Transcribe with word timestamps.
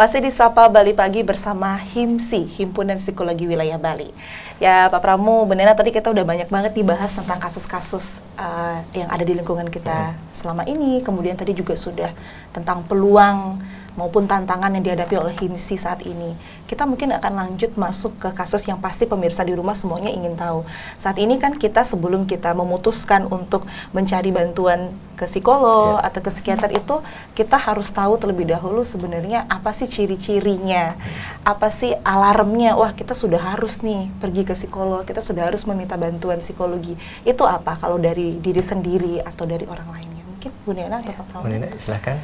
Masih 0.00 0.24
di 0.24 0.32
Sapa 0.32 0.64
Bali 0.72 0.96
Pagi 0.96 1.20
bersama 1.20 1.76
HIMSI, 1.76 2.48
Himpunan 2.56 2.96
Psikologi 2.96 3.44
Wilayah 3.44 3.76
Bali. 3.76 4.08
Ya 4.56 4.88
Pak 4.88 5.04
Pramu, 5.04 5.44
benar 5.44 5.76
tadi 5.76 5.92
kita 5.92 6.08
udah 6.08 6.24
banyak 6.24 6.48
banget 6.48 6.72
dibahas 6.72 7.12
tentang 7.12 7.36
kasus-kasus 7.36 8.24
uh, 8.40 8.80
yang 8.96 9.12
ada 9.12 9.20
di 9.20 9.36
lingkungan 9.36 9.68
kita 9.68 10.16
selama 10.32 10.64
ini. 10.64 11.04
Kemudian 11.04 11.36
tadi 11.36 11.52
juga 11.52 11.76
sudah 11.76 12.16
tentang 12.48 12.80
peluang 12.88 13.60
maupun 14.00 14.24
tantangan 14.24 14.72
yang 14.72 14.80
dihadapi 14.80 15.20
oleh 15.20 15.36
HIMSI 15.36 15.76
saat 15.76 16.00
ini. 16.08 16.32
Kita 16.64 16.88
mungkin 16.88 17.12
akan 17.12 17.32
lanjut 17.36 17.76
masuk 17.76 18.16
ke 18.16 18.32
kasus 18.32 18.64
yang 18.64 18.80
pasti 18.80 19.04
pemirsa 19.04 19.44
di 19.44 19.52
rumah 19.52 19.76
semuanya 19.76 20.08
ingin 20.08 20.40
tahu. 20.40 20.64
Saat 20.96 21.20
ini 21.20 21.36
kan 21.36 21.60
kita 21.60 21.84
sebelum 21.84 22.24
kita 22.24 22.56
memutuskan 22.56 23.28
untuk 23.28 23.68
mencari 23.92 24.32
bantuan 24.32 24.88
ke 25.20 25.28
psikolog 25.28 26.00
yeah. 26.00 26.08
atau 26.08 26.20
ke 26.24 26.32
psikiater 26.32 26.72
itu 26.72 27.04
kita 27.36 27.60
harus 27.60 27.92
tahu 27.92 28.16
terlebih 28.16 28.48
dahulu 28.48 28.80
sebenarnya 28.88 29.44
apa 29.52 29.76
sih 29.76 29.84
ciri-cirinya, 29.84 30.96
apa 31.44 31.68
sih 31.68 31.92
alarmnya. 32.00 32.80
Wah 32.80 32.96
kita 32.96 33.12
sudah 33.12 33.52
harus 33.52 33.84
nih 33.84 34.08
pergi 34.16 34.48
ke 34.48 34.56
psikolog, 34.56 35.04
kita 35.04 35.20
sudah 35.20 35.52
harus 35.52 35.68
meminta 35.68 36.00
bantuan 36.00 36.40
psikologi. 36.40 36.96
Itu 37.28 37.44
apa 37.44 37.76
kalau 37.76 38.00
dari 38.00 38.40
diri 38.40 38.64
sendiri 38.64 39.20
atau 39.20 39.44
dari 39.44 39.68
orang 39.68 39.92
lainnya? 39.92 40.24
Mungkin 40.24 40.50
Bu 40.64 40.72
Nena 40.72 41.04
atau 41.04 41.12
Pak 41.12 41.24
Pramu? 41.28 41.44
Bu 41.44 41.52
Nena 41.52 41.68
silahkan. 41.76 42.16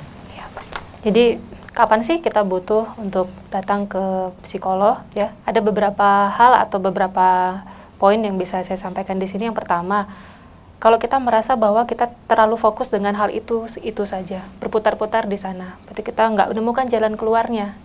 Jadi 1.06 1.38
kapan 1.76 2.00
sih 2.00 2.24
kita 2.24 2.40
butuh 2.40 2.88
untuk 2.96 3.28
datang 3.52 3.84
ke 3.84 4.32
psikolog 4.48 5.04
ya? 5.12 5.36
Ada 5.44 5.60
beberapa 5.60 6.32
hal 6.32 6.56
atau 6.64 6.80
beberapa 6.80 7.60
poin 8.00 8.16
yang 8.16 8.40
bisa 8.40 8.64
saya 8.64 8.80
sampaikan 8.80 9.20
di 9.20 9.28
sini. 9.28 9.44
Yang 9.44 9.60
pertama 9.60 10.08
kalau 10.80 10.96
kita 10.96 11.20
merasa 11.20 11.52
bahwa 11.52 11.84
kita 11.84 12.08
terlalu 12.24 12.56
fokus 12.56 12.88
dengan 12.88 13.12
hal 13.20 13.28
itu 13.28 13.68
itu 13.84 14.08
saja 14.08 14.40
berputar-putar 14.60 15.28
di 15.28 15.36
sana 15.36 15.76
berarti 15.84 16.00
kita 16.04 16.24
nggak 16.32 16.48
menemukan 16.56 16.88
jalan 16.88 17.12
keluarnya. 17.12 17.76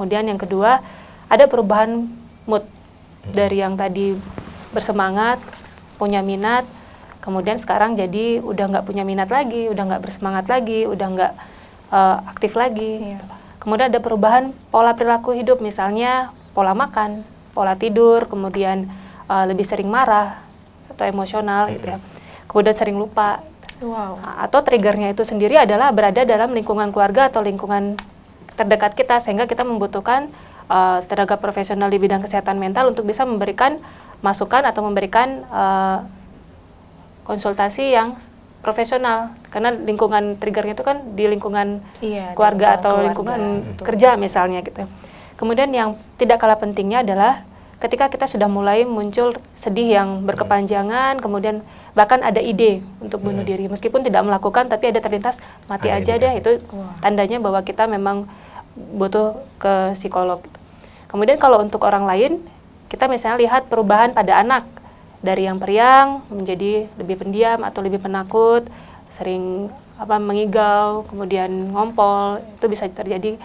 Kemudian 0.00 0.24
yang 0.24 0.40
kedua 0.40 0.80
ada 1.28 1.44
perubahan 1.44 2.08
mood 2.48 2.64
dari 3.36 3.60
yang 3.60 3.76
tadi 3.76 4.16
bersemangat 4.72 5.36
punya 6.00 6.24
minat 6.24 6.64
kemudian 7.20 7.60
sekarang 7.60 8.00
jadi 8.00 8.40
udah 8.40 8.64
nggak 8.72 8.84
punya 8.88 9.04
minat 9.04 9.28
lagi 9.28 9.68
udah 9.68 9.92
nggak 9.92 10.02
bersemangat 10.08 10.48
lagi 10.48 10.88
udah 10.88 11.06
nggak 11.12 11.32
uh, 11.90 12.22
aktif 12.30 12.56
lagi. 12.56 13.18
Yeah. 13.18 13.22
Kemudian 13.60 13.92
ada 13.92 14.00
perubahan 14.00 14.56
pola 14.72 14.96
perilaku 14.96 15.36
hidup, 15.36 15.60
misalnya 15.60 16.32
pola 16.56 16.72
makan, 16.72 17.22
pola 17.52 17.76
tidur, 17.76 18.24
kemudian 18.24 18.88
uh, 19.28 19.44
lebih 19.44 19.68
sering 19.68 19.90
marah 19.90 20.40
atau 20.88 21.04
emosional 21.04 21.68
gitu 21.70 21.92
ya. 21.92 21.98
Kemudian 22.48 22.74
sering 22.74 22.96
lupa. 22.96 23.44
Wow. 23.80 24.20
Atau 24.40 24.60
triggernya 24.64 25.12
itu 25.12 25.24
sendiri 25.24 25.56
adalah 25.56 25.92
berada 25.92 26.24
dalam 26.24 26.52
lingkungan 26.52 26.92
keluarga 26.92 27.32
atau 27.32 27.40
lingkungan 27.40 27.96
terdekat 28.56 28.92
kita 28.92 29.24
sehingga 29.24 29.48
kita 29.48 29.64
membutuhkan 29.64 30.28
uh, 30.68 31.00
tenaga 31.08 31.40
profesional 31.40 31.88
di 31.88 31.96
bidang 31.96 32.20
kesehatan 32.20 32.60
mental 32.60 32.92
untuk 32.92 33.08
bisa 33.08 33.24
memberikan 33.24 33.80
masukan 34.20 34.68
atau 34.68 34.84
memberikan 34.84 35.48
uh, 35.48 36.04
konsultasi 37.24 37.96
yang 37.96 38.20
profesional 38.60 39.32
karena 39.50 39.74
lingkungan 39.74 40.38
triggernya 40.38 40.78
itu 40.78 40.86
kan 40.86 41.02
di 41.18 41.26
lingkungan 41.26 41.82
iya, 41.98 42.32
keluarga 42.38 42.78
atau 42.78 42.94
keluarga, 42.94 43.06
lingkungan 43.10 43.40
betul. 43.66 43.84
kerja 43.90 44.08
misalnya 44.14 44.62
gitu. 44.62 44.86
Kemudian 45.34 45.70
yang 45.74 45.98
tidak 46.16 46.38
kalah 46.38 46.56
pentingnya 46.56 47.02
adalah 47.02 47.42
ketika 47.80 48.12
kita 48.12 48.28
sudah 48.28 48.46
mulai 48.46 48.84
muncul 48.84 49.32
sedih 49.56 49.96
yang 49.96 50.08
berkepanjangan, 50.28 51.18
kemudian 51.18 51.64
bahkan 51.96 52.20
ada 52.20 52.38
ide 52.38 52.84
untuk 53.00 53.24
bunuh 53.24 53.40
diri. 53.40 53.66
Meskipun 53.66 54.04
tidak 54.04 54.22
melakukan 54.22 54.68
tapi 54.68 54.92
ada 54.92 55.00
terlintas 55.00 55.40
mati 55.66 55.88
ah, 55.88 55.98
aja 55.98 56.14
deh. 56.20 56.32
itu 56.38 56.60
tandanya 57.00 57.40
bahwa 57.40 57.64
kita 57.64 57.88
memang 57.88 58.28
butuh 58.76 59.34
ke 59.56 59.96
psikolog. 59.96 60.44
Kemudian 61.08 61.40
kalau 61.40 61.58
untuk 61.58 61.82
orang 61.88 62.06
lain 62.06 62.38
kita 62.92 63.08
misalnya 63.08 63.40
lihat 63.40 63.66
perubahan 63.66 64.12
pada 64.12 64.38
anak. 64.38 64.68
Dari 65.20 65.44
yang 65.44 65.60
periang 65.60 66.24
menjadi 66.32 66.88
lebih 66.96 67.20
pendiam 67.20 67.60
atau 67.60 67.84
lebih 67.84 68.00
penakut, 68.00 68.64
sering 69.10 69.68
apa 70.00 70.16
mengigau, 70.16 71.04
kemudian 71.10 71.50
ngompol, 71.74 72.40
itu 72.40 72.66
bisa 72.70 72.88
terjadi 72.88 73.36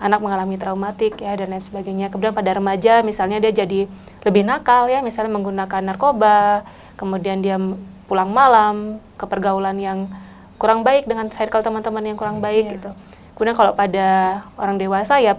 anak 0.00 0.20
mengalami 0.20 0.56
traumatik 0.56 1.20
ya 1.20 1.36
dan 1.36 1.52
lain 1.52 1.64
sebagainya. 1.64 2.08
Kemudian 2.08 2.32
pada 2.32 2.56
remaja 2.56 3.04
misalnya 3.04 3.42
dia 3.42 3.52
jadi 3.52 3.84
lebih 4.24 4.42
nakal 4.46 4.88
ya, 4.88 5.04
misalnya 5.04 5.36
menggunakan 5.36 5.82
narkoba, 5.84 6.64
kemudian 6.96 7.44
dia 7.44 7.60
pulang 8.06 8.30
malam 8.30 9.02
ke 9.20 9.24
pergaulan 9.28 9.76
yang 9.76 10.08
kurang 10.56 10.80
baik 10.86 11.04
dengan 11.04 11.28
circle 11.28 11.60
teman-teman 11.60 12.04
yang 12.06 12.16
kurang 12.16 12.40
baik 12.40 12.64
yeah. 12.64 12.74
gitu. 12.80 12.90
Kemudian 13.36 13.56
kalau 13.56 13.76
pada 13.76 14.40
orang 14.56 14.80
dewasa 14.80 15.20
ya 15.20 15.36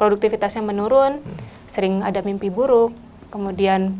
produktivitasnya 0.00 0.64
menurun, 0.64 1.20
sering 1.68 2.00
ada 2.00 2.24
mimpi 2.24 2.48
buruk, 2.48 2.96
kemudian 3.28 3.92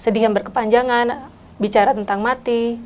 sedih 0.00 0.24
yang 0.24 0.32
berkepanjangan, 0.32 1.28
bicara 1.60 1.92
tentang 1.92 2.24
mati. 2.24 2.80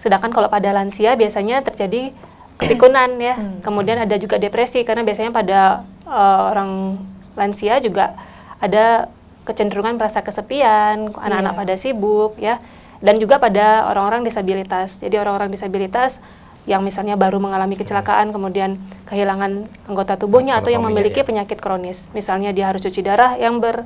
Sedangkan 0.00 0.32
kalau 0.32 0.48
pada 0.48 0.72
lansia 0.72 1.12
biasanya 1.12 1.60
terjadi 1.60 2.16
kepikunan 2.56 3.20
ya. 3.20 3.36
Hmm. 3.36 3.60
Kemudian 3.60 4.00
ada 4.00 4.16
juga 4.16 4.40
depresi 4.40 4.80
karena 4.80 5.04
biasanya 5.04 5.28
pada 5.28 5.84
uh, 6.08 6.48
orang 6.56 6.96
lansia 7.36 7.76
juga 7.84 8.16
ada 8.56 9.12
kecenderungan 9.44 10.00
merasa 10.00 10.24
kesepian, 10.24 11.12
anak-anak 11.12 11.52
yeah. 11.52 11.60
pada 11.60 11.74
sibuk 11.76 12.32
ya. 12.40 12.56
Dan 13.00 13.20
juga 13.20 13.36
pada 13.36 13.88
orang-orang 13.92 14.24
disabilitas. 14.24 15.00
Jadi 15.00 15.20
orang-orang 15.20 15.52
disabilitas 15.52 16.20
yang 16.68 16.84
misalnya 16.84 17.16
baru 17.16 17.40
mengalami 17.40 17.76
kecelakaan 17.76 18.36
kemudian 18.36 18.76
kehilangan 19.08 19.64
anggota 19.88 20.20
tubuhnya 20.20 20.60
atau 20.60 20.68
yang 20.68 20.84
memiliki 20.84 21.20
ya. 21.20 21.26
penyakit 21.28 21.60
kronis. 21.60 22.08
Misalnya 22.12 22.52
dia 22.52 22.68
harus 22.68 22.84
cuci 22.84 23.00
darah 23.00 23.36
yang 23.36 23.60
ber 23.60 23.84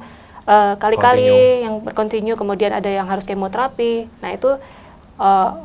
uh, 0.49 0.75
kali-kali 0.79 1.65
yang 1.65 1.81
berkontinu 1.83 2.37
kemudian 2.37 2.73
ada 2.73 2.89
yang 2.89 3.09
harus 3.09 3.25
kemoterapi 3.25 4.09
nah 4.21 4.31
itu 4.33 4.57
eh, 4.57 4.61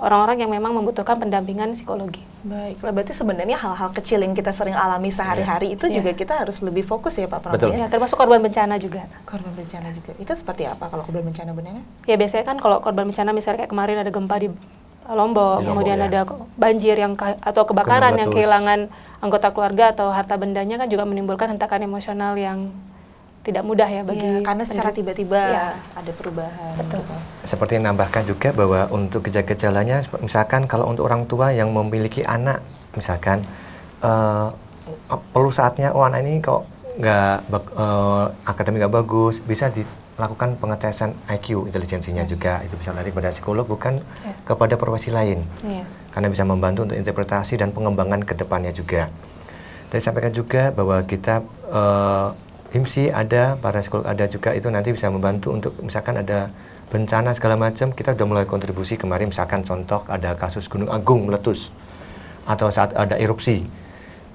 orang-orang 0.05 0.37
uh, 0.37 0.41
yang 0.45 0.51
memang 0.53 0.77
membutuhkan 0.77 1.17
pendampingan 1.17 1.73
psikologi. 1.73 2.21
Baik, 2.45 2.79
berarti 2.79 3.17
sebenarnya 3.17 3.57
hal-hal 3.57 3.89
kecil 3.91 4.21
yang 4.21 4.37
kita 4.37 4.53
sering 4.53 4.77
alami 4.77 5.09
sehari-hari 5.09 5.73
yeah. 5.73 5.75
itu 5.75 5.85
yeah. 5.89 5.97
juga 5.99 6.11
kita 6.13 6.33
harus 6.45 6.61
lebih 6.61 6.85
fokus 6.85 7.17
ya 7.17 7.25
Pak 7.25 7.41
Prabowo. 7.41 7.57
Betul. 7.57 7.81
Ya, 7.81 7.89
termasuk 7.89 8.15
korban 8.15 8.39
bencana 8.39 8.77
juga. 8.77 9.09
Korban 9.25 9.51
bencana 9.57 9.89
juga. 9.91 10.13
Itu 10.21 10.31
seperti 10.37 10.69
apa 10.69 10.87
kalau 10.87 11.01
korban 11.01 11.25
bencana 11.25 11.51
benarnya? 11.51 11.83
Ya 12.05 12.15
biasanya 12.15 12.45
kan 12.45 12.57
kalau 12.61 12.77
korban 12.79 13.09
bencana 13.09 13.33
misalnya 13.33 13.65
kayak 13.65 13.71
kemarin 13.73 13.97
ada 14.05 14.11
gempa 14.13 14.37
di 14.37 14.53
Lombok, 15.09 15.65
Lombok 15.65 15.65
kemudian 15.65 15.97
ya. 15.97 16.05
ada 16.05 16.21
banjir 16.53 16.93
yang 16.93 17.17
atau 17.17 17.65
kebakaran 17.65 18.13
yang 18.13 18.29
kehilangan 18.29 18.93
anggota 19.25 19.49
keluarga 19.49 19.89
atau 19.89 20.13
harta 20.13 20.37
bendanya 20.37 20.77
kan 20.77 20.85
juga 20.85 21.09
menimbulkan 21.09 21.49
hentakan 21.49 21.81
emosional 21.89 22.37
yang 22.37 22.69
tidak 23.39 23.63
mudah 23.63 23.87
ya 23.87 24.01
bagi 24.03 24.27
ya, 24.27 24.43
karena 24.43 24.63
secara 24.67 24.91
tiba-tiba 24.91 25.39
ya. 25.39 25.67
ada 25.95 26.11
perubahan. 26.11 26.75
Betul. 26.75 26.99
Gitu. 26.99 27.15
Seperti 27.47 27.73
menambahkan 27.79 28.23
juga 28.27 28.49
bahwa 28.51 28.91
untuk 28.91 29.25
gejala-gejalanya, 29.25 30.03
misalkan 30.19 30.67
kalau 30.67 30.91
untuk 30.91 31.07
orang 31.07 31.23
tua 31.23 31.55
yang 31.55 31.71
memiliki 31.71 32.21
anak, 32.27 32.59
misalkan 32.99 33.39
uh, 34.03 34.51
perlu 35.31 35.49
saatnya, 35.55 35.95
oh 35.95 36.03
anak 36.03 36.27
ini 36.27 36.43
kok 36.43 36.67
nggak 36.99 37.35
uh, 37.79 38.27
akademik 38.43 38.83
nggak 38.83 38.95
bagus, 38.99 39.39
bisa 39.39 39.71
dilakukan 39.71 40.59
pengetesan 40.59 41.15
IQ 41.31 41.71
intelijensinya 41.71 42.27
ya. 42.27 42.29
juga. 42.29 42.53
Itu 42.67 42.75
bisa 42.75 42.91
lari 42.91 43.15
pada 43.15 43.31
psikolog 43.31 43.63
bukan 43.63 44.03
ya. 44.03 44.35
kepada 44.43 44.75
profesi 44.75 45.15
lain, 45.15 45.47
ya. 45.63 45.87
karena 46.11 46.27
bisa 46.27 46.43
membantu 46.43 46.91
untuk 46.91 46.99
interpretasi 46.99 47.55
dan 47.55 47.71
pengembangan 47.71 48.19
ke 48.27 48.35
depannya 48.35 48.75
juga. 48.75 49.07
Tadi 49.89 50.01
sampaikan 50.03 50.35
juga 50.35 50.69
bahwa 50.69 51.01
kita 51.07 51.41
uh, 51.71 52.48
HIMSI 52.69 53.09
ada, 53.09 53.57
para 53.57 53.81
psikolog 53.81 54.05
ada 54.05 54.29
juga 54.29 54.53
itu 54.53 54.69
nanti 54.69 54.93
bisa 54.93 55.09
membantu 55.09 55.53
untuk 55.57 55.73
misalkan 55.81 56.21
ada 56.21 56.53
bencana 56.89 57.33
segala 57.33 57.57
macam 57.57 57.89
kita 57.93 58.13
sudah 58.13 58.27
mulai 58.29 58.45
kontribusi 58.45 58.97
kemarin 58.97 59.29
misalkan 59.29 59.61
contoh 59.61 60.05
ada 60.09 60.33
kasus 60.37 60.65
Gunung 60.69 60.89
Agung 60.89 61.25
meletus 61.29 61.73
atau 62.45 62.69
saat 62.69 62.93
ada 62.93 63.17
erupsi. 63.17 63.65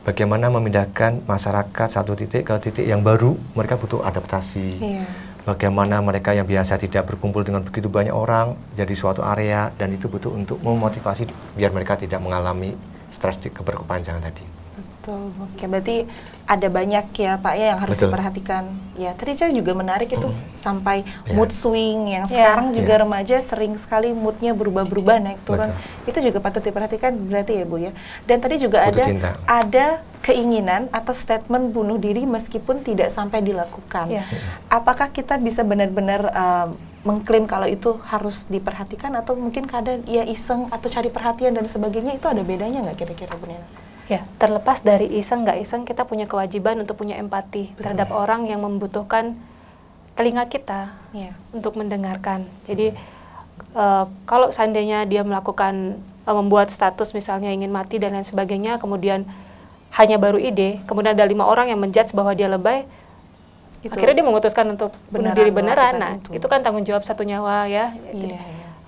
Bagaimana 0.05 0.53
memindahkan 0.53 1.25
masyarakat 1.25 1.89
satu 1.89 2.13
titik 2.13 2.45
ke 2.47 2.55
titik 2.61 2.85
yang 2.85 3.01
baru 3.01 3.35
mereka 3.57 3.81
butuh 3.81 4.05
adaptasi. 4.05 4.83
Yeah. 4.83 5.09
bagaimana 5.45 6.01
mereka 6.01 6.33
yang 6.33 6.49
biasa 6.49 6.81
tidak 6.81 7.05
berkumpul 7.05 7.45
dengan 7.45 7.61
begitu 7.61 7.93
banyak 7.93 8.17
orang 8.17 8.57
jadi 8.73 8.97
suatu 8.97 9.21
area 9.21 9.69
dan 9.77 9.93
itu 9.93 10.09
butuh 10.09 10.33
untuk 10.33 10.57
memotivasi 10.65 11.29
biar 11.53 11.71
mereka 11.71 12.01
tidak 12.01 12.19
mengalami 12.25 12.73
stres 13.13 13.37
keberkepanjangan 13.37 14.25
tadi 14.25 14.64
Betul. 14.75 15.31
Oke, 15.37 15.65
berarti 15.69 15.97
ada 16.44 16.69
banyak 16.69 17.06
ya 17.17 17.41
Pak 17.41 17.55
ya 17.56 17.67
yang 17.73 17.81
harus 17.81 17.97
Betul. 17.97 18.11
diperhatikan. 18.11 18.65
Ya, 18.99 19.11
tadi 19.15 19.32
saya 19.38 19.53
juga 19.55 19.73
menarik 19.73 20.11
itu 20.11 20.29
hmm. 20.29 20.61
sampai 20.61 21.05
yeah. 21.05 21.35
mood 21.37 21.50
swing 21.55 22.11
yang 22.11 22.25
yeah. 22.29 22.35
sekarang 22.35 22.73
juga 22.75 22.94
yeah. 22.97 23.03
remaja 23.05 23.37
sering 23.44 23.75
sekali 23.76 24.11
moodnya 24.12 24.53
berubah-berubah 24.53 25.17
naik 25.23 25.41
turun. 25.47 25.71
Betul. 25.71 26.11
Itu 26.11 26.19
juga 26.31 26.38
patut 26.43 26.62
diperhatikan 26.65 27.12
berarti 27.17 27.53
ya 27.62 27.65
Bu 27.65 27.76
ya. 27.81 27.93
Dan 28.26 28.43
tadi 28.43 28.56
juga 28.61 28.85
Putus 28.85 28.91
ada 28.97 29.05
cinta. 29.06 29.31
ada 29.47 29.87
keinginan 30.25 30.88
atau 30.88 31.12
statement 31.12 31.77
bunuh 31.77 32.00
diri 32.00 32.25
meskipun 32.25 32.81
tidak 32.81 33.12
sampai 33.12 33.44
dilakukan. 33.44 34.09
Yeah. 34.09 34.27
Apakah 34.73 35.12
kita 35.12 35.37
bisa 35.37 35.61
benar-benar 35.62 36.32
uh, 36.32 36.69
mengklaim 37.05 37.44
kalau 37.44 37.69
itu 37.69 38.00
harus 38.09 38.49
diperhatikan 38.49 39.12
atau 39.20 39.37
mungkin 39.37 39.69
kadang 39.69 40.00
ya 40.09 40.25
iseng 40.25 40.73
atau 40.73 40.88
cari 40.88 41.12
perhatian 41.12 41.53
dan 41.53 41.69
sebagainya 41.69 42.17
itu 42.17 42.25
ada 42.25 42.41
bedanya 42.41 42.81
nggak 42.88 43.05
kira-kira 43.05 43.37
Bu 43.37 43.44
Nena? 43.53 43.84
Ya, 44.05 44.21
terlepas 44.37 44.85
dari 44.85 45.09
iseng 45.17 45.49
nggak 45.49 45.65
iseng, 45.65 45.89
kita 45.89 46.05
punya 46.05 46.29
kewajiban 46.29 46.77
untuk 46.77 47.01
punya 47.01 47.17
empati 47.17 47.73
Betul. 47.73 47.81
terhadap 47.81 48.12
orang 48.12 48.45
yang 48.45 48.61
membutuhkan 48.61 49.33
telinga 50.15 50.45
kita 50.47 50.93
Iya. 51.17 51.33
untuk 51.56 51.81
mendengarkan. 51.81 52.45
Jadi 52.69 52.93
eh, 53.75 54.05
kalau 54.29 54.53
seandainya 54.53 55.09
dia 55.09 55.25
melakukan 55.25 55.97
eh, 56.01 56.35
membuat 56.37 56.69
status 56.69 57.17
misalnya 57.17 57.49
ingin 57.49 57.73
mati 57.73 57.97
dan 57.97 58.12
lain 58.12 58.29
sebagainya, 58.29 58.77
kemudian 58.77 59.25
hanya 59.95 60.19
baru 60.19 60.37
ide, 60.37 60.83
kemudian 60.85 61.15
ada 61.15 61.25
lima 61.25 61.47
orang 61.47 61.71
yang 61.71 61.79
menjudge 61.79 62.12
bahwa 62.12 62.35
dia 62.35 62.51
lebay, 62.51 62.83
Itu 63.85 63.95
akhirnya 63.95 64.21
dia 64.21 64.27
memutuskan 64.27 64.67
untuk 64.75 64.91
bunuh 65.12 65.33
diri 65.37 65.53
beneran. 65.53 65.95
Nah, 66.01 66.12
itu. 66.19 66.41
itu. 66.41 66.47
kan 66.51 66.65
tanggung 66.65 66.83
jawab 66.89 67.05
satu 67.06 67.23
nyawa 67.23 67.69
ya. 67.69 67.93
Jadi, 68.11 68.29
iya. 68.33 68.41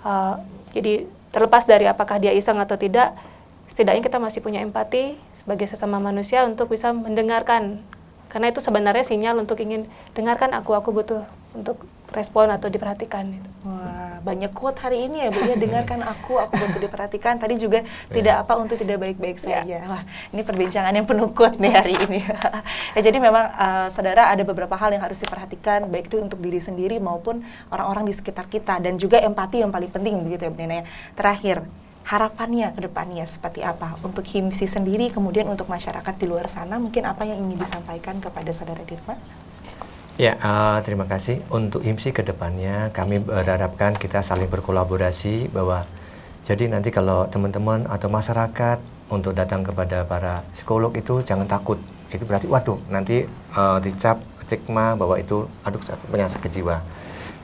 eh, 0.04 0.34
jadi 0.76 0.92
terlepas 1.30 1.64
dari 1.68 1.84
apakah 1.88 2.16
dia 2.20 2.32
iseng 2.32 2.58
atau 2.58 2.74
tidak, 2.80 3.12
setidaknya 3.68 4.02
kita 4.02 4.18
masih 4.18 4.40
punya 4.40 4.60
empati 4.60 5.14
sebagai 5.32 5.66
sesama 5.66 5.98
manusia 5.98 6.44
untuk 6.44 6.70
bisa 6.70 6.90
mendengarkan. 6.90 7.78
Karena 8.26 8.50
itu 8.50 8.58
sebenarnya 8.58 9.06
sinyal 9.06 9.38
untuk 9.38 9.62
ingin 9.62 9.86
dengarkan 10.12 10.50
aku, 10.52 10.74
aku 10.74 10.90
butuh 10.90 11.22
untuk 11.54 11.80
respon 12.12 12.52
atau 12.52 12.68
diperhatikan. 12.68 13.24
gitu. 13.28 13.48
Wah, 13.64 14.20
banyak 14.20 14.52
quote 14.52 14.78
hari 14.78 15.08
ini 15.08 15.24
ya 15.24 15.28
Bu 15.30 15.40
ya, 15.42 15.56
dengarkan 15.56 16.04
aku, 16.04 16.36
aku 16.36 16.52
butuh 16.54 16.80
diperhatikan. 16.80 17.38
Tadi 17.38 17.56
juga 17.56 17.80
tidak 18.08 18.44
apa 18.44 18.58
untuk 18.58 18.76
tidak 18.76 19.00
baik-baik 19.00 19.40
Ya. 19.40 19.62
saja. 19.62 19.78
Wah, 19.88 20.02
ini 20.30 20.42
perbincangan 20.42 20.92
yang 20.92 21.06
penuh 21.06 21.30
quote 21.32 21.56
nih 21.56 21.72
hari 21.72 21.94
ini. 21.96 22.20
ya 22.96 23.00
jadi 23.00 23.18
memang 23.18 23.46
eh, 23.46 23.88
saudara 23.88 24.28
ada 24.28 24.42
beberapa 24.42 24.74
hal 24.74 24.92
yang 24.92 25.02
harus 25.02 25.18
diperhatikan 25.18 25.86
baik 25.88 26.06
itu 26.08 26.20
untuk 26.20 26.38
diri 26.38 26.60
sendiri 26.60 26.98
maupun 26.98 27.40
orang-orang 27.70 28.04
di 28.04 28.14
sekitar 28.14 28.46
kita 28.46 28.78
dan 28.78 28.98
juga 28.98 29.18
empati 29.18 29.64
yang 29.64 29.72
paling 29.72 29.88
penting 29.88 30.18
begitu 30.22 30.46
ya 30.46 30.50
Bu 30.52 30.58
Nena 30.60 30.74
ya. 30.80 30.84
Terakhir, 31.14 31.64
harapannya 32.06 32.70
ke 32.70 32.86
depannya 32.86 33.26
seperti 33.26 33.66
apa 33.66 33.98
untuk 34.06 34.22
HIMSI 34.22 34.70
sendiri 34.70 35.10
kemudian 35.10 35.50
untuk 35.50 35.66
masyarakat 35.66 36.14
di 36.14 36.26
luar 36.30 36.46
sana 36.46 36.78
mungkin 36.78 37.02
apa 37.02 37.26
yang 37.26 37.42
ingin 37.42 37.58
disampaikan 37.58 38.22
kepada 38.22 38.54
saudara 38.54 38.86
Dirma? 38.86 39.18
Ya, 40.16 40.38
eh, 40.38 40.78
terima 40.86 41.04
kasih. 41.04 41.44
Untuk 41.52 41.84
IMSI 41.84 42.14
ke 42.16 42.24
depannya, 42.24 42.88
kami 42.96 43.20
berharapkan 43.20 43.92
kita 43.92 44.24
saling 44.24 44.48
berkolaborasi 44.48 45.52
bahwa 45.52 45.84
jadi 46.48 46.72
nanti 46.72 46.88
kalau 46.88 47.28
teman-teman 47.28 47.84
atau 47.84 48.08
masyarakat 48.08 48.80
untuk 49.12 49.36
datang 49.36 49.60
kepada 49.60 50.08
para 50.08 50.40
psikolog 50.56 50.94
itu 50.96 51.20
jangan 51.20 51.44
takut. 51.44 51.76
Itu 52.08 52.24
berarti, 52.24 52.48
waduh, 52.48 52.80
nanti 52.88 53.28
eh, 53.28 53.78
dicap 53.84 54.22
stigma 54.40 54.96
bahwa 54.96 55.20
itu, 55.20 55.44
aduh, 55.66 55.82
penyakit 56.08 56.48
jiwa. 56.48 56.80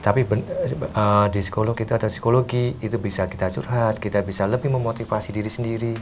Tapi 0.03 0.27
ben- 0.27 0.43
eh, 0.43 1.27
di 1.31 1.39
psikolog 1.39 1.79
itu 1.79 1.95
ada 1.95 2.11
psikologi, 2.11 2.75
itu 2.83 2.99
bisa 2.99 3.31
kita 3.31 3.55
curhat, 3.55 4.03
kita 4.03 4.19
bisa 4.27 4.51
lebih 4.51 4.67
memotivasi 4.75 5.31
diri 5.31 5.47
sendiri, 5.47 5.95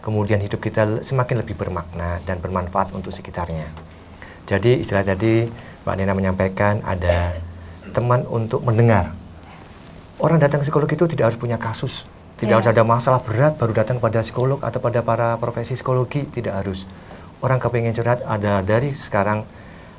kemudian 0.00 0.40
hidup 0.40 0.56
kita 0.56 1.04
semakin 1.04 1.44
lebih 1.44 1.60
bermakna 1.60 2.16
dan 2.24 2.40
bermanfaat 2.40 2.96
untuk 2.96 3.12
sekitarnya. 3.12 3.68
Jadi 4.48 4.80
istilah 4.80 5.04
tadi 5.04 5.52
Mbak 5.84 5.94
Nena 6.00 6.16
menyampaikan 6.16 6.80
ada 6.80 7.36
teman 7.92 8.24
untuk 8.32 8.64
mendengar. 8.64 9.12
Orang 10.16 10.40
datang 10.40 10.64
ke 10.64 10.72
psikolog 10.72 10.88
itu 10.88 11.04
tidak 11.12 11.34
harus 11.34 11.38
punya 11.38 11.60
kasus, 11.60 12.08
tidak 12.40 12.56
Ya. 12.56 12.56
harus 12.56 12.70
ada 12.72 12.82
masalah 12.88 13.20
berat 13.20 13.60
baru 13.60 13.76
datang 13.76 14.00
pada 14.00 14.24
psikolog 14.24 14.64
atau 14.64 14.80
pada 14.80 15.04
para 15.04 15.36
profesi 15.36 15.76
psikologi, 15.76 16.24
tidak 16.24 16.56
harus. 16.56 16.88
Orang 17.44 17.60
kepingin 17.60 17.92
curhat 17.92 18.24
ada 18.24 18.64
dari 18.64 18.96
sekarang 18.96 19.44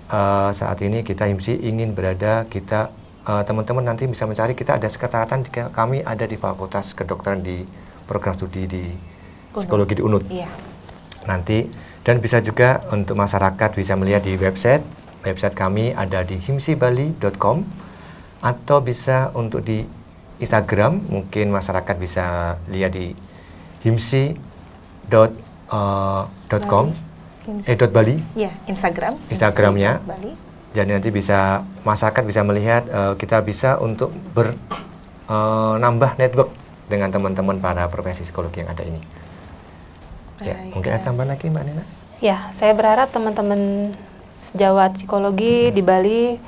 eh, 0.10 0.50
saat 0.58 0.82
ini 0.82 1.06
kita 1.06 1.30
IMSI 1.30 1.64
ingin 1.64 1.94
berada 1.94 2.50
kita 2.50 2.90
eh, 3.24 3.42
teman-teman 3.42 3.86
nanti 3.86 4.04
bisa 4.06 4.24
mencari 4.24 4.52
kita 4.52 4.74
ada 4.74 4.86
sekretariatan 4.86 5.38
di- 5.42 5.50
kami 5.70 6.02
ada 6.02 6.24
di 6.24 6.36
Fakultas 6.36 6.92
Kedokteran 6.92 7.40
di 7.40 7.62
program 8.04 8.34
studi 8.34 8.66
di 8.66 8.84
Unut. 9.50 9.60
psikologi 9.60 9.94
di 9.94 10.02
UNUD 10.02 10.24
Iya. 10.28 10.48
nanti 11.24 11.66
dan 12.02 12.18
bisa 12.18 12.40
juga 12.40 12.82
untuk 12.90 13.16
masyarakat 13.16 13.70
bisa 13.72 13.94
melihat 13.94 14.22
di 14.22 14.34
website 14.36 14.82
website 15.22 15.54
kami 15.54 15.94
ada 15.94 16.22
di 16.22 16.36
himsibali.com 16.36 17.62
atau 18.42 18.78
bisa 18.80 19.30
untuk 19.32 19.62
di 19.62 19.84
Instagram 20.38 21.00
mungkin 21.08 21.50
masyarakat 21.50 21.96
bisa 21.96 22.56
lihat 22.68 22.92
di 22.92 23.14
himsi.com 23.80 24.46
Himsi. 27.44 27.66
eh 27.66 27.76
dot 27.76 27.92
Bali 27.92 28.16
Iya, 28.34 28.50
Instagram. 28.66 29.14
Instagramnya. 29.28 30.00
Bali. 30.02 30.53
Jadi 30.74 30.90
nanti 31.00 31.10
bisa 31.14 31.62
masyarakat 31.86 32.24
bisa 32.26 32.42
melihat 32.42 32.84
eh, 32.90 33.14
kita 33.18 33.42
bisa 33.46 33.78
untuk 33.78 34.10
ber 34.34 34.58
eh, 35.30 35.74
nambah 35.80 36.18
network 36.18 36.50
dengan 36.90 37.10
teman-teman 37.14 37.58
para 37.64 37.88
profesi 37.88 38.26
psikologi 38.28 38.66
yang 38.66 38.70
ada 38.74 38.84
ini 38.84 39.02
ya 40.44 40.58
Baik, 40.58 40.74
mungkin 40.76 40.92
ada 40.92 41.00
ya. 41.00 41.06
tambahan 41.08 41.30
lagi 41.38 41.48
mbak 41.48 41.64
Nina 41.64 41.86
Ya, 42.24 42.48
saya 42.56 42.72
berharap 42.72 43.12
teman-teman 43.12 43.92
sejawat 44.40 44.96
psikologi 44.96 45.76
di 45.76 45.84
Bali 45.84 46.40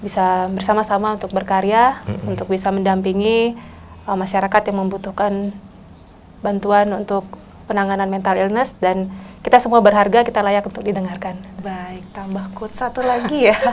bisa 0.00 0.48
bersama-sama 0.48 1.12
untuk 1.12 1.28
berkarya, 1.36 2.00
Mm-mm. 2.08 2.32
untuk 2.32 2.48
bisa 2.48 2.72
mendampingi 2.72 3.52
uh, 4.08 4.16
masyarakat 4.16 4.72
yang 4.72 4.80
membutuhkan 4.80 5.52
bantuan 6.40 6.88
untuk 6.96 7.28
penanganan 7.68 8.08
mental 8.08 8.32
illness 8.40 8.72
dan 8.80 9.12
kita 9.40 9.56
semua 9.56 9.80
berharga, 9.80 10.20
kita 10.20 10.40
layak 10.40 10.68
untuk 10.68 10.84
didengarkan. 10.84 11.32
Baik, 11.60 12.04
tambah 12.12 12.44
quote 12.52 12.76
satu 12.76 13.00
lagi 13.00 13.48
ya. 13.48 13.56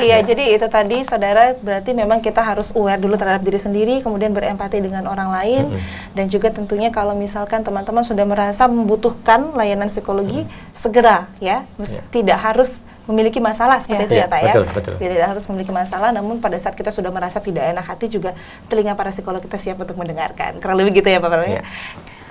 Iya, 0.00 0.24
jadi 0.24 0.56
itu 0.56 0.64
tadi 0.64 1.04
saudara 1.04 1.52
berarti 1.60 1.92
memang 1.92 2.24
kita 2.24 2.40
harus 2.40 2.72
aware 2.72 2.96
dulu 2.96 3.20
terhadap 3.20 3.44
diri 3.44 3.60
sendiri, 3.60 4.00
kemudian 4.00 4.32
berempati 4.32 4.80
dengan 4.80 5.04
orang 5.04 5.28
lain 5.28 5.76
Mm-mm. 5.76 6.16
dan 6.16 6.24
juga 6.24 6.48
tentunya 6.48 6.88
kalau 6.88 7.12
misalkan 7.12 7.60
teman-teman 7.60 8.00
sudah 8.00 8.24
merasa 8.24 8.64
membutuhkan 8.64 9.52
layanan 9.52 9.92
psikologi, 9.92 10.48
segera 10.72 11.28
ya, 11.36 11.68
Iya. 11.76 12.00
tidak 12.08 12.38
harus 12.40 12.80
memiliki 13.04 13.44
masalah 13.44 13.76
seperti 13.82 14.08
Iya. 14.08 14.08
itu 14.08 14.14
ya 14.16 14.26
Pak 14.30 14.40
ya. 14.40 14.52
betul, 14.56 14.64
betul. 14.72 14.94
Tidak 15.04 15.26
harus 15.28 15.44
memiliki 15.52 15.72
masalah, 15.74 16.08
namun 16.16 16.40
pada 16.40 16.56
saat 16.56 16.72
kita 16.72 16.88
sudah 16.88 17.12
merasa 17.12 17.36
tidak 17.36 17.68
enak 17.68 17.84
hati 17.84 18.08
juga 18.08 18.32
telinga 18.72 18.96
para 18.96 19.12
psikolog 19.12 19.44
kita 19.44 19.60
siap 19.60 19.76
untuk 19.76 20.00
mendengarkan. 20.00 20.64
Kurang 20.64 20.80
lebih 20.80 21.04
gitu 21.04 21.12
ya 21.12 21.20
Pak 21.20 21.28
Pramu. 21.28 21.44
ya? 21.44 21.60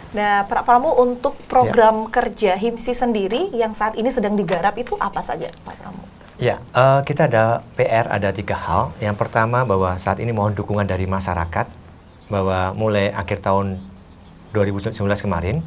Nah, 0.10 0.42
Pak 0.50 0.66
Pramu 0.66 0.90
untuk 0.98 1.38
program 1.46 2.10
kerja 2.10 2.58
HIMSI 2.58 2.98
sendiri 2.98 3.54
yang 3.54 3.78
saat 3.78 3.94
ini 3.94 4.10
sedang 4.10 4.34
digarap 4.34 4.74
itu 4.82 4.98
apa 4.98 5.22
saja 5.22 5.54
Pak 5.62 5.76
Pramu? 5.78 6.02
Ya, 6.42 6.58
eh, 6.74 7.02
kita 7.06 7.30
ada 7.30 7.62
PR 7.78 8.10
ada 8.10 8.34
tiga 8.34 8.58
hal. 8.58 8.90
Yang 8.98 9.22
pertama 9.22 9.62
bahwa 9.70 9.94
saat 10.02 10.18
ini 10.18 10.34
mohon 10.34 10.58
dukungan 10.58 10.90
dari 10.90 11.06
masyarakat 11.06 11.70
bahwa 12.26 12.74
mulai 12.74 13.14
akhir 13.14 13.46
tahun 13.46 13.78
2019 14.50 14.98
kemarin 15.22 15.62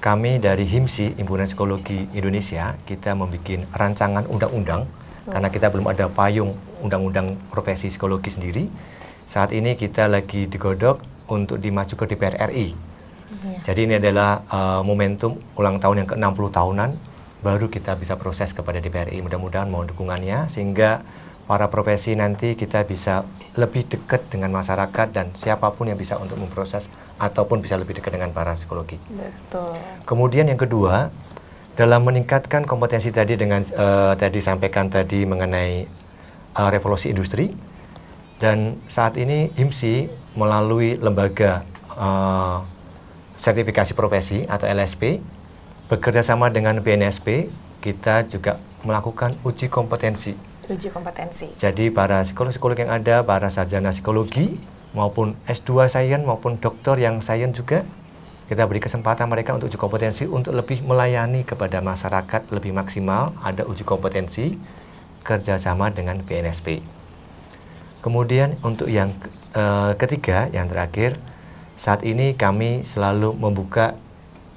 kami 0.00 0.40
dari 0.40 0.64
HIMSI 0.64 1.20
Himpunan 1.20 1.44
Psikologi 1.44 2.08
Indonesia 2.16 2.80
kita 2.88 3.12
membuat 3.12 3.66
rancangan 3.76 4.24
undang-undang 4.24 4.88
karena 5.26 5.48
kita 5.50 5.68
belum 5.68 5.90
ada 5.90 6.06
payung 6.06 6.54
undang-undang 6.80 7.36
profesi 7.50 7.90
psikologi 7.90 8.30
sendiri. 8.30 8.70
Saat 9.26 9.50
ini 9.50 9.74
kita 9.74 10.06
lagi 10.06 10.46
digodok 10.46 11.02
untuk 11.26 11.58
dimaju 11.58 11.92
ke 11.98 12.04
DPR 12.14 12.46
RI. 12.54 12.95
Iya. 13.26 13.72
Jadi 13.72 13.80
ini 13.90 13.94
adalah 13.98 14.42
uh, 14.46 14.82
momentum 14.86 15.34
ulang 15.58 15.82
tahun 15.82 16.04
yang 16.04 16.08
ke-60 16.14 16.46
tahunan 16.54 16.90
baru 17.44 17.66
kita 17.70 17.94
bisa 17.94 18.18
proses 18.18 18.50
kepada 18.50 18.82
DPRI. 18.82 19.22
Mudah-mudahan 19.22 19.70
mohon 19.70 19.86
dukungannya 19.86 20.50
sehingga 20.50 21.02
para 21.46 21.70
profesi 21.70 22.18
nanti 22.18 22.58
kita 22.58 22.82
bisa 22.82 23.22
lebih 23.54 23.86
dekat 23.86 24.26
dengan 24.26 24.50
masyarakat 24.50 25.14
dan 25.14 25.30
siapa 25.38 25.70
pun 25.70 25.86
yang 25.86 25.98
bisa 25.98 26.18
untuk 26.18 26.42
memproses 26.42 26.90
ataupun 27.22 27.62
bisa 27.62 27.78
lebih 27.78 28.02
dekat 28.02 28.18
dengan 28.18 28.34
para 28.34 28.58
psikologi. 28.58 28.98
Betul. 29.06 29.78
Kemudian 30.02 30.50
yang 30.50 30.58
kedua, 30.58 31.08
dalam 31.78 32.02
meningkatkan 32.02 32.66
kompetensi 32.66 33.14
tadi 33.14 33.38
dengan 33.38 33.62
eh, 33.62 34.12
tadi 34.18 34.40
sampaikan 34.42 34.90
tadi 34.90 35.22
mengenai 35.22 35.86
eh, 36.56 36.68
revolusi 36.72 37.14
industri 37.14 37.54
dan 38.42 38.76
saat 38.90 39.14
ini 39.16 39.48
HIMSI 39.54 40.10
melalui 40.34 40.98
lembaga 40.98 41.62
eh, 41.94 42.58
sertifikasi 43.36 43.92
profesi 43.92 44.44
atau 44.48 44.64
LSP 44.68 45.20
bekerja 45.86 46.26
sama 46.26 46.50
dengan 46.50 46.82
BNSP 46.82 47.46
kita 47.78 48.26
juga 48.26 48.58
melakukan 48.82 49.38
uji 49.46 49.70
kompetensi. 49.70 50.34
Uji 50.66 50.90
kompetensi. 50.90 51.54
Jadi 51.54 51.94
para 51.94 52.26
psikolog-psikolog 52.26 52.74
yang 52.74 52.90
ada, 52.90 53.22
para 53.22 53.46
sarjana 53.46 53.94
psikologi 53.94 54.58
maupun 54.96 55.38
S2 55.46 55.86
sains 55.86 56.26
maupun 56.26 56.58
dokter 56.58 56.98
yang 56.98 57.22
sains 57.22 57.54
juga 57.54 57.86
kita 58.46 58.62
beri 58.62 58.78
kesempatan 58.78 59.26
mereka 59.26 59.58
untuk 59.58 59.70
uji 59.70 59.78
kompetensi 59.78 60.24
untuk 60.26 60.54
lebih 60.54 60.86
melayani 60.86 61.42
kepada 61.42 61.82
masyarakat 61.82 62.46
lebih 62.54 62.70
maksimal. 62.70 63.34
Ada 63.42 63.66
uji 63.66 63.82
kompetensi 63.82 64.54
kerjasama 65.26 65.90
dengan 65.90 66.22
BNSP. 66.22 66.78
Kemudian 68.06 68.54
untuk 68.62 68.86
yang 68.86 69.10
eh, 69.50 69.92
ketiga, 69.98 70.46
yang 70.54 70.70
terakhir, 70.70 71.18
saat 71.76 72.02
ini 72.02 72.32
kami 72.32 72.82
selalu 72.88 73.36
membuka 73.36 73.94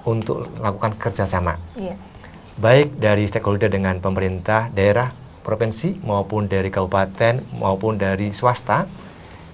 untuk 0.07 0.47
melakukan 0.57 0.95
kerjasama 0.95 1.59
Iya. 1.75 1.95
baik 2.55 2.97
dari 2.97 3.27
stakeholder 3.27 3.67
dengan 3.67 3.99
pemerintah 3.99 4.71
daerah 4.71 5.11
provinsi 5.43 5.99
maupun 6.03 6.47
dari 6.47 6.71
kabupaten 6.71 7.43
maupun 7.55 7.99
dari 7.99 8.31
swasta 8.35 8.87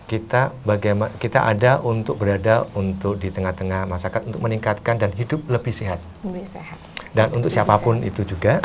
kita 0.06 0.54
bagaimana 0.62 1.10
kita 1.18 1.50
ada 1.50 1.82
untuk 1.82 2.22
berada 2.22 2.70
untuk 2.78 3.18
di 3.18 3.34
tengah-tengah 3.34 3.90
masyarakat 3.90 4.22
untuk 4.30 4.38
meningkatkan 4.38 5.02
dan 5.02 5.10
hidup 5.18 5.42
lebih 5.50 5.74
sehat. 5.74 5.98
Lebih 6.22 6.46
sehat. 6.46 6.78
Dan 7.18 7.34
untuk 7.34 7.50
Lebih 7.50 7.58
siapa 7.58 7.76
pun 7.82 8.06
itu 8.06 8.22
juga 8.22 8.62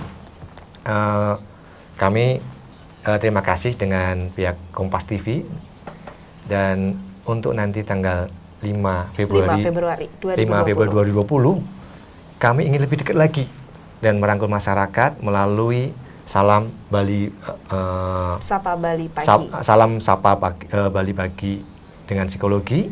eh, 0.84 1.34
kami 1.96 2.44
eh, 3.08 3.18
terima 3.24 3.40
kasih 3.40 3.72
dengan 3.72 4.28
pihak 4.36 4.56
Kompas 4.76 5.08
TV 5.08 5.48
dan 6.44 6.98
untuk 7.24 7.56
nanti 7.56 7.80
tanggal 7.88 8.28
5 8.60 9.16
Februari 9.16 9.60
5 9.60 9.66
Februari 9.66 10.06
5 10.36 10.68
Februari 10.68 11.10
2020 11.12 12.40
kami 12.40 12.60
ingin 12.64 12.80
lebih 12.80 13.00
dekat 13.00 13.16
lagi 13.16 13.44
dan 14.00 14.16
merangkul 14.16 14.48
masyarakat 14.48 15.20
melalui 15.20 15.92
salam 16.24 16.68
Bali 16.86 17.28
eh, 17.28 18.34
Sapa 18.40 18.72
Bali 18.74 19.08
pagi. 19.08 19.26
Sa- 19.26 19.60
salam 19.60 19.98
sapa 19.98 20.36
pagi, 20.36 20.64
eh, 20.66 20.88
Bali 20.88 21.12
pagi 21.12 21.60
dengan 22.06 22.26
psikologi 22.26 22.88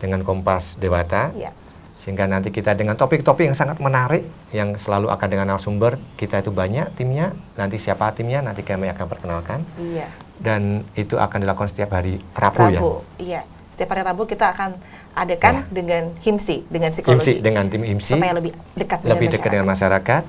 dengan 0.00 0.22
Kompas 0.22 0.74
Dewata 0.74 1.30
Iya. 1.30 1.52
sehingga 1.94 2.24
nanti 2.24 2.48
kita 2.48 2.72
dengan 2.72 2.96
topik-topik 2.96 3.44
yang 3.44 3.54
sangat 3.54 3.76
menarik 3.78 4.24
yang 4.50 4.72
selalu 4.74 5.06
akan 5.08 5.28
dengan 5.28 5.46
narasumber 5.46 6.00
kita 6.16 6.40
itu 6.40 6.48
banyak 6.50 6.88
timnya 6.94 7.30
nanti 7.54 7.76
siapa 7.76 8.10
timnya 8.10 8.40
nanti 8.40 8.64
kami 8.64 8.88
akan 8.88 9.06
perkenalkan 9.06 9.60
Iya. 9.76 10.08
dan 10.40 10.82
itu 10.94 11.14
akan 11.14 11.44
dilakukan 11.44 11.68
setiap 11.68 11.92
hari 11.92 12.16
Rabu, 12.32 12.64
ya 12.64 12.80
Rabu. 12.80 12.92
Iya. 13.18 13.42
Setiap 13.80 13.96
hari 13.96 14.04
Rabu 14.04 14.28
kita 14.28 14.52
akan 14.52 14.76
adakan 15.16 15.64
Ya. 15.64 15.72
dengan 15.72 16.12
himsi 16.20 16.68
dengan 16.68 16.92
psikologi. 16.92 17.40
dengan 17.40 17.64
tim 17.64 17.80
IMSI 17.80 18.12
supaya 18.12 18.36
lebih 18.36 18.52
dekat 18.76 19.08
lebih 19.08 19.32
dengan 19.32 19.34
dekat 19.40 19.50
dengan 19.56 19.68
masyarakat. 19.72 20.22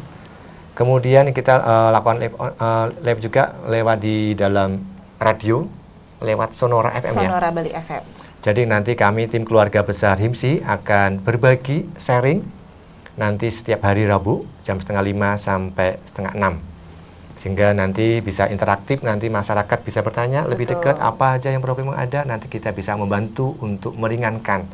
kemudian 0.71 1.35
kita 1.35 1.59
eh, 1.59 1.89
lakukan 1.91 2.17
live, 2.23 2.35
eh, 2.39 2.85
live 3.03 3.19
juga 3.19 3.51
lewat 3.67 3.97
di 3.99 4.39
dalam 4.39 4.79
radio 5.19 5.67
lewat 6.23 6.55
Sonora 6.55 6.95
FM 6.95 7.11
ya 7.11 7.27
Sonora 7.27 7.51
Bali 7.51 7.75
FM. 7.75 8.03
Jadi 8.39 8.61
nanti 8.63 8.95
kami 8.95 9.27
tim 9.27 9.43
keluarga 9.43 9.83
besar 9.83 10.15
HIMSI 10.15 10.63
akan 10.63 11.19
berbagi 11.19 11.91
sharing 11.99 12.39
nanti 13.19 13.51
setiap 13.51 13.83
hari 13.83 14.07
Rabu 14.07 14.47
jam 14.63 14.79
setengah 14.79 15.03
lima 15.03 15.35
sampai 15.35 15.99
setengah 16.07 16.39
enam 16.39 16.70
sehingga 17.41 17.73
nanti 17.73 18.21
bisa 18.21 18.45
interaktif 18.53 19.01
nanti 19.01 19.25
masyarakat 19.25 19.81
bisa 19.81 20.05
bertanya 20.05 20.45
lebih 20.45 20.69
Betul. 20.69 20.93
dekat 20.93 20.97
apa 21.01 21.41
aja 21.41 21.49
yang 21.49 21.65
problem 21.65 21.89
yang 21.89 21.97
ada 21.97 22.21
nanti 22.21 22.45
kita 22.45 22.69
bisa 22.69 22.93
membantu 22.93 23.57
untuk 23.65 23.97
meringankan 23.97 24.69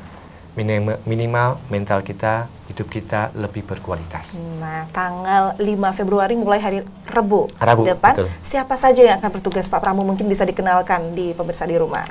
minimal, 0.60 1.00
minimal 1.08 1.50
mental 1.72 2.04
kita 2.04 2.52
hidup 2.68 2.92
kita 2.92 3.32
lebih 3.40 3.64
berkualitas. 3.64 4.36
Nah, 4.60 4.84
tanggal 4.92 5.56
5 5.56 5.64
Februari 5.96 6.36
mulai 6.36 6.60
hari 6.60 6.84
Rabu, 7.08 7.48
Rabu, 7.56 7.88
depan. 7.88 8.20
betul. 8.20 8.28
Siapa 8.44 8.76
saja 8.76 9.00
yang 9.00 9.24
akan 9.24 9.32
bertugas 9.32 9.72
Pak 9.72 9.80
Pramu 9.80 10.04
mungkin 10.04 10.28
bisa 10.28 10.44
dikenalkan 10.44 11.16
di 11.16 11.32
pemirsa 11.32 11.64
di 11.64 11.80
rumah. 11.80 12.04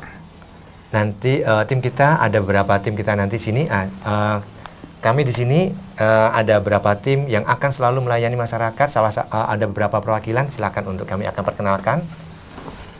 Nanti 0.94 1.44
eh, 1.44 1.64
tim 1.68 1.84
kita 1.84 2.16
ada 2.16 2.40
beberapa 2.40 2.80
tim 2.80 2.96
kita 2.96 3.12
nanti 3.12 3.36
sini. 3.36 3.68
ah, 3.68 3.84
eh, 3.84 4.55
kami 5.06 5.22
di 5.22 5.30
sini 5.30 5.60
eh, 5.96 6.28
ada 6.34 6.58
beberapa 6.58 6.98
tim 6.98 7.30
yang 7.30 7.46
akan 7.46 7.70
selalu 7.70 8.02
melayani 8.02 8.34
masyarakat. 8.34 8.88
Salah 8.90 9.14
sa- 9.14 9.30
eh, 9.30 9.46
ada 9.54 9.64
beberapa 9.64 10.02
perwakilan. 10.02 10.50
Silakan 10.50 10.90
untuk 10.90 11.06
kami 11.06 11.22
akan 11.24 11.42
perkenalkan. 11.46 12.02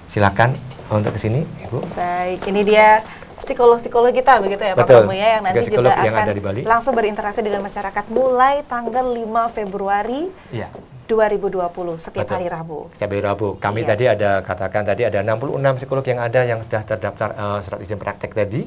Silakan 0.07 0.55
untuk 0.89 1.13
ke 1.13 1.21
sini, 1.21 1.43
Ibu. 1.67 1.83
Baik, 1.93 2.47
ini 2.47 2.63
dia 2.63 3.03
psikolog-psikolog 3.37 4.11
kita 4.11 4.39
begitu 4.39 4.59
ya 4.61 4.73
Pak 4.73 4.87
Betul, 4.87 5.03
Pramu 5.03 5.15
ya 5.15 5.29
yang 5.39 5.43
nanti 5.45 5.67
juga 5.67 5.93
yang 5.95 6.15
akan 6.15 6.25
ada 6.25 6.35
di 6.35 6.43
Bali. 6.43 6.61
langsung 6.63 6.95
berinteraksi 6.95 7.43
dengan 7.43 7.63
masyarakat 7.63 8.05
mulai 8.09 8.63
tanggal 8.65 9.07
5 9.07 9.53
Februari 9.53 10.31
Iya. 10.51 10.67
2020 11.07 11.95
setiap 11.97 12.27
Betul. 12.27 12.35
hari 12.35 12.47
Rabu. 12.49 12.79
Setiap 12.91 13.11
hari 13.13 13.23
Rabu. 13.23 13.49
Kami 13.57 13.81
Iya. 13.83 13.89
tadi 13.89 14.05
ada 14.09 14.31
katakan 14.43 14.83
tadi 14.83 15.03
ada 15.05 15.23
66 15.23 15.75
psikolog 15.77 16.03
yang 16.03 16.19
ada 16.19 16.41
yang 16.43 16.59
sudah 16.63 16.83
terdaftar 16.83 17.29
eh, 17.35 17.59
surat 17.63 17.79
izin 17.79 17.99
praktek 17.99 18.31
tadi. 18.33 18.63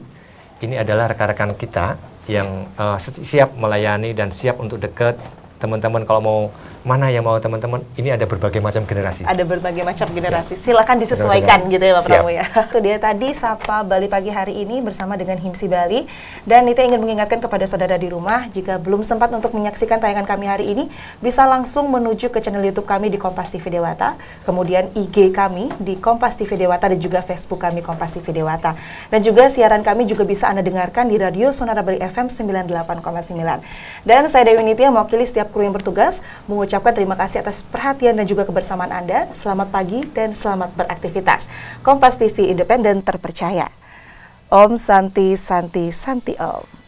Ini 0.60 0.76
adalah 0.78 1.08
rekan-rekan 1.08 1.56
kita 1.56 1.96
yang 2.30 2.70
seti- 3.02 3.26
siap 3.26 3.58
melayani 3.58 4.14
dan 4.14 4.30
siap 4.30 4.62
untuk 4.62 4.78
dekat. 4.78 5.18
Teman-teman 5.58 6.06
kalau 6.06 6.22
mau 6.22 6.40
mana 6.88 7.12
yang 7.12 7.28
mau 7.28 7.36
teman-teman, 7.36 7.84
ini 8.00 8.16
ada 8.16 8.24
berbagai 8.24 8.64
macam 8.64 8.88
generasi. 8.88 9.28
Ada 9.28 9.44
berbagai 9.44 9.84
macam 9.84 10.08
generasi. 10.16 10.56
Silakan 10.64 10.96
disesuaikan 11.04 11.68
gitu 11.68 11.84
ya 11.84 12.00
Pak. 12.00 12.04
Pramu 12.08 12.32
ya. 12.32 12.46
Itu 12.72 12.80
dia 12.80 12.96
tadi 12.96 13.36
Sapa 13.36 13.84
Bali 13.84 14.08
pagi 14.08 14.32
hari 14.32 14.64
ini 14.64 14.80
bersama 14.80 15.20
dengan 15.20 15.36
Himsi 15.36 15.68
Bali. 15.68 16.08
Dan 16.48 16.64
Nita 16.64 16.80
ingin 16.80 17.04
mengingatkan 17.04 17.44
kepada 17.44 17.68
saudara 17.68 18.00
di 18.00 18.08
rumah, 18.08 18.48
jika 18.48 18.80
belum 18.80 19.04
sempat 19.04 19.28
untuk 19.36 19.52
menyaksikan 19.52 20.00
tayangan 20.00 20.24
kami 20.24 20.46
hari 20.48 20.66
ini, 20.72 20.88
bisa 21.20 21.44
langsung 21.44 21.92
menuju 21.92 22.32
ke 22.32 22.40
channel 22.40 22.64
YouTube 22.64 22.88
kami 22.88 23.12
di 23.12 23.20
Kompas 23.20 23.52
TV 23.52 23.76
Dewata, 23.76 24.16
kemudian 24.48 24.88
IG 24.96 25.36
kami 25.36 25.68
di 25.84 26.00
Kompas 26.00 26.40
TV 26.40 26.56
Dewata 26.56 26.88
dan 26.88 27.00
juga 27.00 27.20
Facebook 27.20 27.60
kami 27.60 27.84
Kompas 27.84 28.16
TV 28.16 28.32
Dewata. 28.32 28.80
Dan 29.12 29.20
juga 29.20 29.52
siaran 29.52 29.84
kami 29.84 30.08
juga 30.08 30.24
bisa 30.24 30.48
Anda 30.48 30.64
dengarkan 30.64 31.12
di 31.12 31.20
Radio 31.20 31.52
Sonora 31.52 31.84
Bali 31.84 32.00
FM 32.00 32.32
98,9. 32.32 34.08
Dan 34.08 34.32
saya 34.32 34.48
Dewi 34.48 34.64
Nitya 34.64 34.88
mewakili 34.96 35.28
setiap 35.28 35.52
kru 35.52 35.68
yang 35.68 35.76
bertugas 35.76 36.24
mengucapkan 36.70 36.94
terima 36.94 37.18
kasih 37.18 37.42
atas 37.42 37.66
perhatian 37.66 38.14
dan 38.14 38.30
juga 38.30 38.46
kebersamaan 38.46 38.94
Anda. 38.94 39.26
Selamat 39.34 39.74
pagi 39.74 40.06
dan 40.14 40.38
selamat 40.38 40.78
beraktivitas. 40.78 41.50
Kompas 41.82 42.22
TV 42.22 42.54
independen 42.54 43.02
terpercaya. 43.02 43.74
Om 44.54 44.78
Santi 44.78 45.34
Santi 45.34 45.90
Santi 45.90 46.38
Om. 46.38 46.79